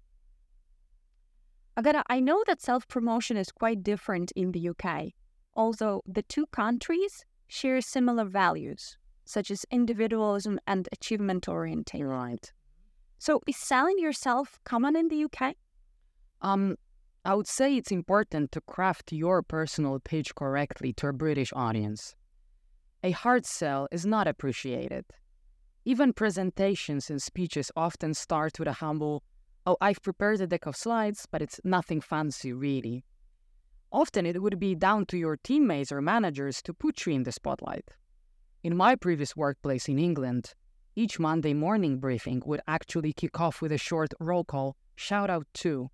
Agata, 1.76 2.02
I 2.08 2.20
know 2.20 2.42
that 2.46 2.62
self 2.62 2.86
promotion 2.86 3.36
is 3.36 3.50
quite 3.50 3.82
different 3.82 4.30
in 4.32 4.52
the 4.52 4.68
UK, 4.68 5.12
although 5.54 6.02
the 6.06 6.22
two 6.22 6.46
countries 6.46 7.24
share 7.48 7.80
similar 7.80 8.24
values, 8.24 8.96
such 9.24 9.50
as 9.50 9.66
individualism 9.70 10.60
and 10.66 10.88
achievement 10.92 11.48
orientation. 11.48 12.06
Right. 12.06 12.52
So, 13.18 13.40
is 13.46 13.56
selling 13.56 13.98
yourself 13.98 14.60
common 14.64 14.96
in 14.96 15.08
the 15.08 15.24
UK? 15.24 15.54
Um, 16.42 16.76
I 17.24 17.34
would 17.34 17.48
say 17.48 17.76
it's 17.76 17.90
important 17.90 18.52
to 18.52 18.60
craft 18.60 19.12
your 19.12 19.42
personal 19.42 19.98
pitch 19.98 20.34
correctly 20.34 20.92
to 20.94 21.08
a 21.08 21.12
British 21.12 21.52
audience. 21.54 22.14
A 23.04 23.10
hard 23.10 23.44
sell 23.44 23.86
is 23.92 24.06
not 24.06 24.26
appreciated. 24.26 25.04
Even 25.84 26.14
presentations 26.14 27.10
and 27.10 27.20
speeches 27.20 27.70
often 27.76 28.14
start 28.14 28.58
with 28.58 28.66
a 28.66 28.72
humble, 28.72 29.22
Oh, 29.66 29.76
I've 29.78 30.00
prepared 30.00 30.40
a 30.40 30.46
deck 30.46 30.64
of 30.64 30.74
slides, 30.74 31.26
but 31.30 31.42
it's 31.42 31.60
nothing 31.64 32.00
fancy, 32.00 32.54
really. 32.54 33.04
Often 33.92 34.24
it 34.24 34.40
would 34.40 34.58
be 34.58 34.74
down 34.74 35.04
to 35.06 35.18
your 35.18 35.36
teammates 35.36 35.92
or 35.92 36.00
managers 36.00 36.62
to 36.62 36.72
put 36.72 37.04
you 37.04 37.12
in 37.12 37.24
the 37.24 37.32
spotlight. 37.32 37.90
In 38.62 38.74
my 38.74 38.96
previous 38.96 39.36
workplace 39.36 39.86
in 39.86 39.98
England, 39.98 40.54
each 40.96 41.18
Monday 41.18 41.52
morning 41.52 41.98
briefing 41.98 42.42
would 42.46 42.62
actually 42.66 43.12
kick 43.12 43.38
off 43.38 43.60
with 43.60 43.72
a 43.72 43.78
short 43.78 44.14
roll 44.18 44.44
call 44.44 44.76
shout 44.96 45.28
out 45.28 45.46
to 45.52 45.90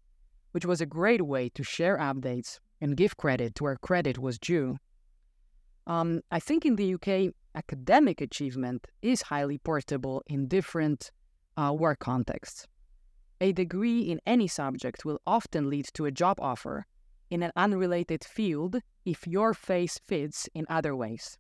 which 0.53 0.65
was 0.65 0.81
a 0.81 0.87
great 0.87 1.23
way 1.23 1.49
to 1.49 1.65
share 1.65 1.99
updates 1.99 2.61
and 2.81 2.97
give 2.97 3.17
credit 3.17 3.61
where 3.61 3.77
credit 3.77 4.19
was 4.19 4.39
due. 4.39 4.77
Um, 5.87 6.21
I 6.31 6.41
think 6.41 6.65
in 6.65 6.77
the 6.77 6.95
UK, 6.95 7.35
academic 7.55 8.21
achievement 8.21 8.87
is 9.03 9.23
highly 9.23 9.59
portable 9.59 10.23
in 10.27 10.47
different 10.49 11.11
uh, 11.57 11.75
work 11.77 11.99
contexts. 11.99 12.67
A 13.41 13.53
degree 13.53 14.03
in 14.03 14.21
any 14.27 14.47
subject 14.47 15.05
will 15.05 15.21
often 15.27 15.71
lead 15.71 15.87
to 15.95 16.05
a 16.05 16.11
job 16.11 16.39
offer 16.41 16.87
in 17.31 17.43
an 17.43 17.53
unrelated 17.57 18.25
field 18.25 18.81
if 19.05 19.27
your 19.27 19.55
face 19.55 19.99
fits 20.07 20.49
in 20.55 20.67
other 20.69 20.95
ways. 20.95 21.39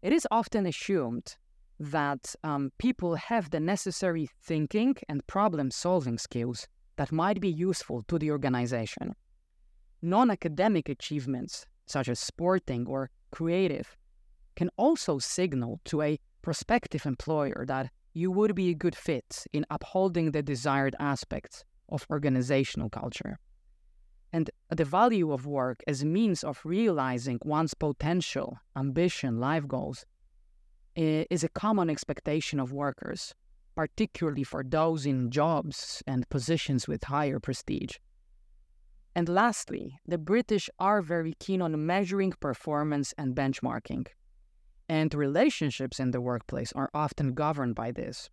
It 0.00 0.12
is 0.12 0.26
often 0.30 0.66
assumed 0.66 1.36
that 1.80 2.34
um, 2.44 2.70
people 2.78 3.16
have 3.16 3.50
the 3.50 3.60
necessary 3.60 4.28
thinking 4.42 4.96
and 5.08 5.26
problem 5.26 5.70
solving 5.70 6.18
skills 6.18 6.68
that 6.96 7.12
might 7.12 7.40
be 7.40 7.50
useful 7.50 8.02
to 8.02 8.18
the 8.18 8.30
organization. 8.30 9.14
Non 10.02 10.30
academic 10.30 10.88
achievements, 10.88 11.66
such 11.86 12.08
as 12.08 12.20
sporting 12.20 12.86
or 12.86 13.10
creative, 13.30 13.96
can 14.56 14.70
also 14.76 15.18
signal 15.18 15.80
to 15.84 16.02
a 16.02 16.18
prospective 16.42 17.06
employer 17.06 17.64
that 17.66 17.90
you 18.14 18.30
would 18.30 18.54
be 18.54 18.70
a 18.70 18.74
good 18.74 18.96
fit 18.96 19.46
in 19.52 19.64
upholding 19.70 20.32
the 20.32 20.42
desired 20.42 20.96
aspects 20.98 21.64
of 21.88 22.06
organizational 22.10 22.90
culture. 22.90 23.38
And 24.32 24.50
the 24.68 24.84
value 24.84 25.32
of 25.32 25.46
work 25.46 25.82
as 25.86 26.02
a 26.02 26.06
means 26.06 26.44
of 26.44 26.60
realizing 26.64 27.38
one's 27.44 27.74
potential, 27.74 28.58
ambition, 28.76 29.38
life 29.38 29.66
goals 29.66 30.04
is 30.96 31.44
a 31.44 31.48
common 31.48 31.88
expectation 31.88 32.58
of 32.60 32.72
workers 32.72 33.34
particularly 33.78 34.42
for 34.42 34.64
those 34.64 35.06
in 35.06 35.30
jobs 35.30 36.02
and 36.04 36.28
positions 36.30 36.88
with 36.88 37.04
higher 37.04 37.38
prestige. 37.38 37.94
And 39.18 39.28
lastly, 39.28 39.98
the 40.06 40.16
British 40.16 40.70
are 40.78 41.02
very 41.02 41.34
keen 41.40 41.60
on 41.60 41.84
measuring 41.84 42.34
performance 42.38 43.12
and 43.18 43.34
benchmarking. 43.34 44.06
And 44.88 45.12
relationships 45.12 45.98
in 45.98 46.12
the 46.12 46.20
workplace 46.20 46.72
are 46.74 46.88
often 46.94 47.34
governed 47.34 47.74
by 47.74 47.90
this. 47.90 48.30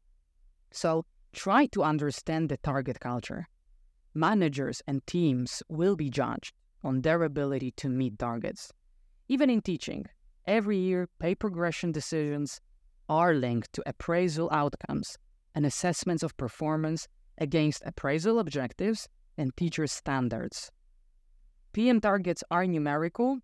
So 0.70 1.08
try 1.34 1.66
to 1.72 1.82
understand 1.82 2.50
the 2.50 2.58
target 2.58 3.00
culture. 3.00 3.48
Managers 4.14 4.84
and 4.86 5.02
teams 5.08 5.64
will 5.70 5.96
be 5.96 6.12
judged 6.12 6.54
on 6.84 7.02
their 7.02 7.24
ability 7.24 7.72
to 7.78 7.90
meet 7.90 8.20
targets. 8.20 8.72
Even 9.28 9.50
in 9.50 9.62
teaching, 9.62 10.06
every 10.46 10.78
year 10.78 11.10
pay 11.18 11.34
progression 11.34 11.94
decisions 11.94 12.62
are 13.10 13.34
linked 13.34 13.74
to 13.74 13.82
appraisal 13.88 14.50
outcomes 14.52 15.18
and 15.56 15.66
assessments 15.66 16.22
of 16.22 16.38
performance 16.38 17.08
against 17.40 17.82
appraisal 17.88 18.38
objectives 18.38 19.10
and 19.36 19.58
teacher 19.58 19.88
standards. 19.88 20.72
PM 21.76 22.00
targets 22.00 22.42
are 22.50 22.66
numerical, 22.66 23.40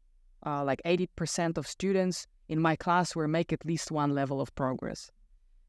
uh, 0.46 0.64
like 0.64 0.82
80% 0.86 1.58
of 1.58 1.68
students 1.68 2.28
in 2.48 2.62
my 2.62 2.78
class 2.78 3.14
will 3.14 3.28
make 3.28 3.52
at 3.52 3.66
least 3.66 3.92
one 3.92 4.16
level 4.16 4.40
of 4.40 4.56
progress. 4.56 5.12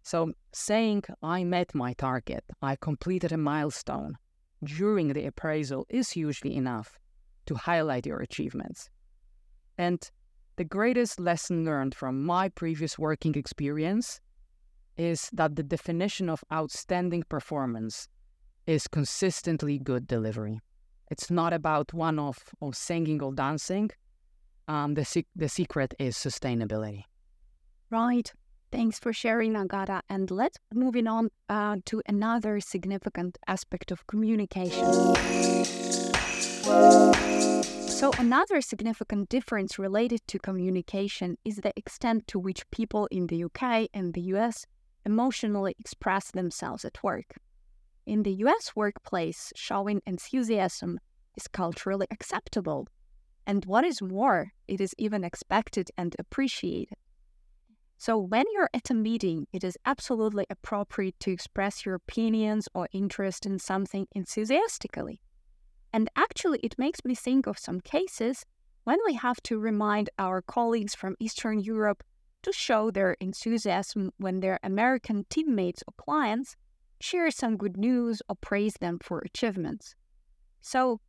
So, 0.04 0.33
saying 0.52 1.02
I 1.25 1.42
met 1.42 1.75
my 1.75 1.92
target, 1.95 2.45
I 2.62 2.76
completed 2.76 3.33
a 3.33 3.37
milestone 3.37 4.16
during 4.62 5.09
the 5.09 5.26
appraisal 5.26 5.87
is 5.88 6.14
usually 6.14 6.54
enough 6.54 7.00
to 7.47 7.57
highlight 7.57 8.07
your 8.07 8.21
achievements. 8.21 8.88
And 9.76 10.09
the 10.54 10.64
greatest 10.64 11.19
lesson 11.19 11.64
learned 11.64 11.97
from 11.97 12.25
my 12.25 12.49
previous 12.49 12.97
working 12.97 13.35
experience 13.35 14.21
is 14.97 15.28
that 15.33 15.57
the 15.57 15.64
definition 15.64 16.28
of 16.28 16.45
outstanding 16.52 17.25
performance 17.28 18.07
is 18.69 18.87
consistently 18.87 19.81
good 19.81 20.07
delivery. 20.07 20.61
It's 21.12 21.31
not 21.31 21.52
about 21.52 21.92
one 21.92 22.19
off 22.19 22.54
or 22.59 22.73
singing 22.73 23.23
or 23.23 23.35
dancing. 23.35 23.90
Um, 24.66 24.95
the, 24.95 25.04
se- 25.04 25.26
the 25.37 25.50
secret 25.50 25.92
is 25.99 26.16
sustainability. 26.16 27.04
Right. 27.90 28.33
Thanks 28.71 28.99
for 28.99 29.12
sharing, 29.12 29.54
Agata. 29.54 30.00
And 30.09 30.31
let's 30.31 30.57
moving 30.73 31.07
on 31.07 31.28
uh, 31.50 31.76
to 31.85 32.00
another 32.07 32.61
significant 32.61 33.37
aspect 33.47 33.92
of 33.92 34.07
communication. 34.07 34.87
So, 37.99 38.11
another 38.19 38.62
significant 38.62 39.28
difference 39.28 39.78
related 39.78 40.21
to 40.28 40.38
communication 40.38 41.37
is 41.45 41.57
the 41.57 41.75
extent 41.76 42.26
to 42.28 42.38
which 42.38 42.71
people 42.71 43.07
in 43.11 43.26
the 43.26 43.45
UK 43.45 43.88
and 43.92 44.14
the 44.14 44.23
US 44.35 44.66
emotionally 45.04 45.75
express 45.78 46.31
themselves 46.31 46.87
at 46.87 47.02
work. 47.02 47.35
In 48.06 48.25
the 48.25 48.32
US 48.44 48.75
workplace, 48.75 49.52
showing 49.54 50.02
enthusiasm 50.06 50.99
is 51.37 51.47
culturally 51.49 52.06
acceptable. 52.11 52.88
And 53.47 53.64
what 53.64 53.85
is 53.85 54.02
more, 54.02 54.52
it 54.66 54.80
is 54.80 54.94
even 54.99 55.25
expected 55.25 55.90
and 55.97 56.14
appreciated. 56.18 56.97
So, 57.97 58.18
when 58.18 58.44
you're 58.52 58.71
at 58.75 58.90
a 58.90 58.94
meeting, 58.94 59.47
it 59.52 59.62
is 59.62 59.78
absolutely 59.87 60.47
appropriate 60.50 61.21
to 61.21 61.30
express 61.30 61.87
your 61.87 61.94
opinions 61.94 62.68
or 62.75 62.88
interest 62.92 63.47
in 63.47 63.61
something 63.61 64.09
enthusiastically. 64.12 65.21
And 65.92 66.09
actually, 66.16 66.59
it 66.64 66.78
makes 66.78 67.04
me 67.04 67.14
think 67.14 67.47
of 67.47 67.59
some 67.59 67.80
cases 67.80 68.44
when 68.82 68.99
we 69.06 69.14
have 69.14 69.40
to 69.44 69.61
remind 69.61 70.11
our 70.18 70.42
colleagues 70.42 70.97
from 70.97 71.14
Eastern 71.21 71.61
Europe 71.61 72.02
to 72.42 72.52
show 72.52 72.90
their 72.90 73.12
enthusiasm 73.21 74.11
when 74.16 74.40
their 74.40 74.59
American 74.64 75.25
teammates 75.30 75.85
or 75.87 75.94
clients 75.97 76.56
share 77.02 77.30
some 77.30 77.56
good 77.56 77.76
news 77.76 78.23
or 78.28 78.37
praise 78.37 78.75
them 78.75 78.99
for 79.02 79.18
achievements. 79.21 79.94
So, 80.61 81.00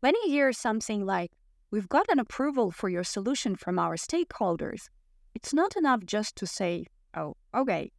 when 0.00 0.14
you 0.22 0.30
hear 0.30 0.52
something 0.52 1.06
like, 1.06 1.32
We've 1.72 1.88
got 1.88 2.10
an 2.10 2.18
approval 2.18 2.70
for 2.70 2.90
your 2.90 3.02
solution 3.02 3.56
from 3.56 3.78
our 3.78 3.96
stakeholders, 3.96 4.90
it's 5.34 5.54
not 5.54 5.74
enough 5.74 6.04
just 6.04 6.36
to 6.36 6.46
say, 6.46 6.84
oh, 7.16 7.34
okay. 7.54 7.90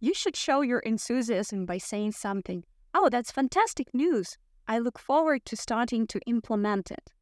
You 0.00 0.14
should 0.14 0.34
show 0.34 0.62
your 0.62 0.78
enthusiasm 0.78 1.66
by 1.66 1.76
saying 1.76 2.12
something, 2.12 2.64
oh, 2.94 3.10
that's 3.10 3.30
fantastic 3.30 3.92
news. 3.92 4.38
I 4.66 4.78
look 4.78 4.98
forward 4.98 5.44
to 5.44 5.56
starting 5.56 6.06
to 6.06 6.20
implement 6.26 6.90
it. 6.90 7.12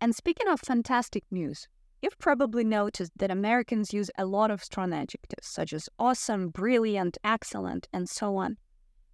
And 0.00 0.16
speaking 0.16 0.48
of 0.48 0.60
fantastic 0.60 1.24
news, 1.30 1.68
you've 2.04 2.18
probably 2.18 2.64
noticed 2.64 3.12
that 3.16 3.30
Americans 3.30 3.94
use 3.94 4.10
a 4.18 4.26
lot 4.26 4.50
of 4.50 4.62
strong 4.62 4.92
adjectives 4.92 5.46
such 5.48 5.72
as 5.72 5.88
awesome, 5.98 6.50
brilliant, 6.50 7.16
excellent, 7.24 7.88
and 7.94 8.10
so 8.10 8.36
on. 8.36 8.58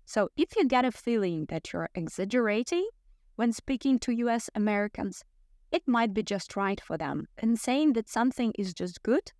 So 0.06 0.28
if 0.36 0.56
you 0.56 0.66
get 0.66 0.84
a 0.84 0.90
feeling 0.90 1.46
that 1.50 1.72
you're 1.72 1.88
exaggerating 1.94 2.88
when 3.36 3.52
speaking 3.52 4.00
to 4.00 4.12
US 4.26 4.50
Americans, 4.56 5.22
it 5.70 5.86
might 5.86 6.12
be 6.12 6.24
just 6.24 6.56
right 6.56 6.80
for 6.80 6.98
them, 6.98 7.28
and 7.38 7.60
saying 7.60 7.92
that 7.92 8.08
something 8.08 8.52
is 8.58 8.74
just 8.74 9.04
good 9.04 9.30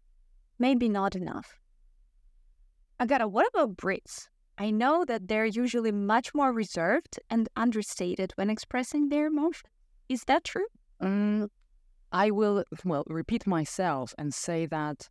may 0.61 0.77
be 0.77 0.89
not 0.89 1.17
enough. 1.17 1.59
Agata, 3.01 3.27
what 3.27 3.49
about 3.49 3.77
Brits? 3.77 4.29
I 4.59 4.71
know 4.71 5.05
that 5.09 5.27
they're 5.27 5.47
usually 5.65 5.91
much 5.91 6.35
more 6.35 6.53
reserved 6.53 7.19
and 7.29 7.49
understated 7.57 8.31
when 8.37 8.49
expressing 8.49 9.09
their 9.09 9.27
emotions. 9.27 9.73
Is 10.09 10.23
that 10.27 10.45
true? 10.45 10.67
Mm, 11.03 11.49
I 12.13 12.31
will, 12.31 12.65
well, 12.85 13.05
repeat 13.07 13.47
myself 13.47 14.15
and 14.19 14.35
say 14.35 14.67
that 14.67 15.09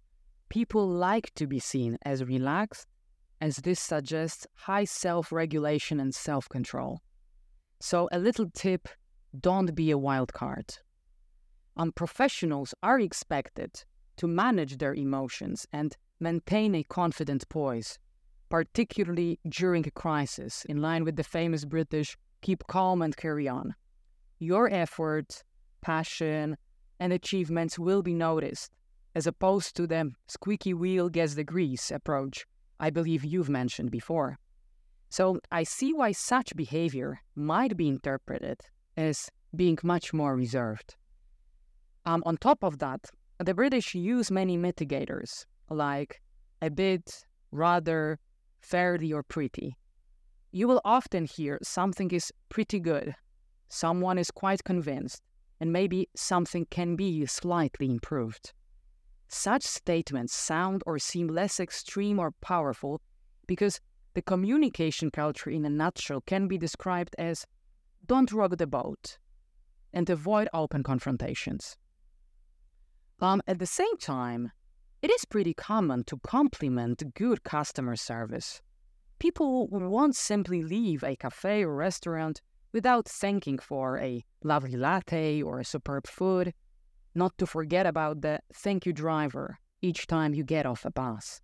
people 0.50 0.88
like 0.88 1.34
to 1.36 1.48
be 1.48 1.60
seen 1.60 1.98
as 2.04 2.24
relaxed, 2.24 2.88
as 3.40 3.58
this 3.58 3.80
suggests 3.80 4.48
high 4.56 4.86
self 4.86 5.32
regulation 5.32 6.00
and 6.00 6.14
self 6.14 6.50
control. 6.50 7.02
So, 7.80 8.10
a 8.12 8.20
little 8.20 8.50
tip 8.54 8.90
don't 9.40 9.74
be 9.76 9.92
a 9.92 9.98
wild 9.98 10.34
card 10.34 10.80
um, 11.80 11.94
professionals 11.94 12.76
are 12.84 13.00
expected 13.00 13.86
to 14.18 14.28
manage 14.28 14.78
their 14.78 14.94
emotions 14.94 15.66
and 15.72 15.96
maintain 16.20 16.76
a 16.76 16.84
confident 16.84 17.48
poise, 17.48 17.98
particularly 18.50 19.40
during 19.48 19.88
a 19.88 19.92
crisis, 19.92 20.66
in 20.66 20.82
line 20.82 21.06
with 21.06 21.16
the 21.16 21.24
famous 21.24 21.64
British 21.64 22.18
keep 22.42 22.68
calm 22.68 23.02
and 23.02 23.16
carry 23.16 23.48
on. 23.48 23.76
Your 24.40 24.70
effort, 24.70 25.44
passion, 25.82 26.58
and 27.00 27.14
achievements 27.14 27.80
will 27.80 28.02
be 28.02 28.14
noticed, 28.14 28.72
as 29.16 29.28
opposed 29.28 29.76
to 29.76 29.88
the 29.88 30.12
squeaky 30.28 30.74
wheel 30.74 31.10
gets 31.10 31.36
the 31.36 31.44
grease 31.44 31.92
approach 31.92 32.46
I 32.80 32.90
believe 32.90 33.26
you've 33.26 33.50
mentioned 33.50 33.92
before. 33.92 34.38
So 35.10 35.40
I 35.52 35.64
see 35.64 35.94
why 35.94 36.12
such 36.14 36.56
behavior 36.56 37.20
might 37.36 37.76
be 37.76 37.88
interpreted 37.88 38.62
as 38.96 39.30
being 39.56 39.78
much 39.84 40.14
more 40.14 40.36
reserved. 40.36 40.96
Um, 42.06 42.24
on 42.26 42.38
top 42.38 42.64
of 42.64 42.78
that, 42.80 43.02
the 43.40 43.54
British 43.54 43.96
use 43.96 44.32
many 44.32 44.58
mitigators 44.58 45.46
like 45.70 46.22
a 46.62 46.70
bit, 46.70 47.26
rather, 47.52 48.20
fairly, 48.62 49.12
or 49.12 49.24
pretty. 49.24 49.76
You 50.52 50.68
will 50.68 50.82
often 50.86 51.26
hear 51.26 51.60
something 51.62 52.12
is 52.12 52.32
pretty 52.50 52.80
good, 52.80 53.16
someone 53.68 54.18
is 54.18 54.32
quite 54.32 54.64
convinced, 54.64 55.22
and 55.60 55.74
maybe 55.74 56.08
something 56.16 56.66
can 56.70 56.96
be 56.96 57.26
slightly 57.26 57.90
improved. 57.90 58.54
Such 59.28 59.64
statements 59.64 60.34
sound 60.34 60.82
or 60.86 60.98
seem 60.98 61.28
less 61.28 61.60
extreme 61.60 62.20
or 62.20 62.32
powerful 62.42 63.02
because 63.48 63.80
the 64.14 64.22
communication 64.22 65.12
culture 65.12 65.50
in 65.50 65.66
a 65.66 65.70
nutshell 65.70 66.22
can 66.22 66.48
be 66.48 66.58
described 66.58 67.16
as 67.20 67.46
don't 68.06 68.32
rock 68.32 68.58
the 68.58 68.68
boat 68.68 69.18
and 69.94 70.10
avoid 70.10 70.50
open 70.54 70.84
confrontations. 70.84 71.78
Um, 73.22 73.42
at 73.48 73.60
the 73.60 73.66
same 73.66 73.98
time, 73.98 74.52
it 75.02 75.12
is 75.12 75.26
pretty 75.26 75.54
common 75.54 76.04
to 76.06 76.18
compliment 76.24 77.14
good 77.14 77.44
customer 77.44 77.96
service. 77.96 78.62
People 79.20 79.68
won't 79.68 80.16
simply 80.16 80.64
leave 80.64 81.04
a 81.04 81.16
cafe 81.16 81.64
or 81.64 81.76
restaurant 81.76 82.42
without 82.72 83.08
thanking 83.08 83.58
for 83.58 83.98
a 84.00 84.24
lovely 84.44 84.76
latte 84.76 85.42
or 85.42 85.60
a 85.60 85.66
superb 85.66 86.08
food, 86.08 86.54
not 87.16 87.38
to 87.38 87.46
forget 87.46 87.86
about 87.86 88.22
the 88.22 88.40
thank 88.54 88.86
you 88.86 88.94
driver 88.94 89.58
each 89.82 90.08
time 90.08 90.34
you 90.34 90.44
get 90.44 90.66
off 90.66 90.86
a 90.86 90.92
bus. 90.92 91.42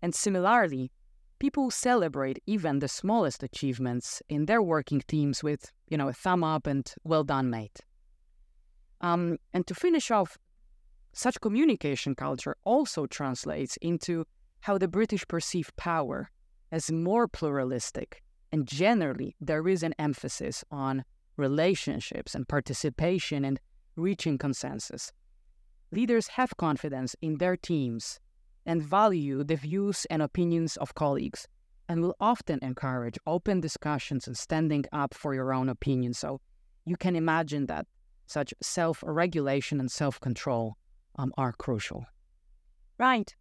And 0.00 0.14
similarly, 0.14 0.90
people 1.38 1.70
celebrate 1.70 2.42
even 2.46 2.78
the 2.78 2.88
smallest 2.88 3.42
achievements 3.42 4.22
in 4.28 4.46
their 4.46 4.62
working 4.62 5.02
teams 5.06 5.42
with, 5.42 5.70
you 5.88 5.96
know, 5.96 6.08
a 6.08 6.12
thumb 6.12 6.44
up 6.44 6.66
and 6.66 6.92
well 7.04 7.24
done, 7.24 7.50
mate. 7.50 7.80
Um, 9.00 9.38
and 9.52 9.66
to 9.66 9.74
finish 9.74 10.10
off 10.10 10.38
such 11.12 11.40
communication 11.40 12.14
culture 12.14 12.56
also 12.64 13.06
translates 13.06 13.76
into 13.78 14.24
how 14.60 14.78
the 14.78 14.88
British 14.88 15.26
perceive 15.26 15.70
power 15.76 16.30
as 16.70 16.90
more 16.90 17.28
pluralistic, 17.28 18.22
and 18.52 18.66
generally 18.66 19.34
there 19.40 19.66
is 19.66 19.82
an 19.82 19.94
emphasis 19.98 20.64
on 20.70 21.04
relationships 21.36 22.34
and 22.34 22.46
participation 22.46 23.44
and 23.44 23.58
reaching 23.96 24.38
consensus. 24.38 25.12
Leaders 25.90 26.28
have 26.28 26.56
confidence 26.56 27.16
in 27.20 27.38
their 27.38 27.56
teams 27.56 28.20
and 28.64 28.82
value 28.82 29.42
the 29.42 29.56
views 29.56 30.06
and 30.10 30.22
opinions 30.22 30.76
of 30.76 30.94
colleagues 30.94 31.48
and 31.88 32.00
will 32.00 32.16
often 32.20 32.58
encourage 32.62 33.18
open 33.26 33.60
discussions 33.60 34.26
and 34.26 34.36
standing 34.36 34.84
up 34.92 35.14
for 35.14 35.34
your 35.34 35.52
own 35.52 35.68
opinion. 35.68 36.14
So 36.14 36.40
you 36.84 36.96
can 36.96 37.16
imagine 37.16 37.66
that 37.66 37.86
such 38.26 38.54
self 38.62 39.02
regulation 39.06 39.80
and 39.80 39.90
self 39.90 40.20
control 40.20 40.76
um, 41.16 41.32
are 41.36 41.52
crucial. 41.52 42.06
Right. 42.98 43.34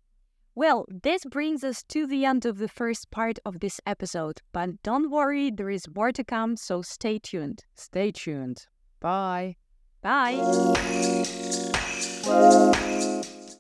Well, 0.54 0.86
this 0.90 1.24
brings 1.24 1.64
us 1.64 1.82
to 1.90 2.06
the 2.06 2.26
end 2.26 2.46
of 2.46 2.58
the 2.58 2.68
first 2.68 3.10
part 3.10 3.40
of 3.46 3.62
this 3.62 3.80
episode, 3.86 4.42
but 4.52 4.84
don't 4.84 5.10
worry, 5.10 5.50
there 5.50 5.70
is 5.70 5.88
more 5.96 6.12
to 6.12 6.24
come, 6.24 6.58
so 6.58 6.82
stay 6.82 7.20
tuned. 7.20 7.64
Stay 7.76 8.12
tuned. 8.12 8.68
Bye. 9.00 9.56
Bye. 10.02 10.38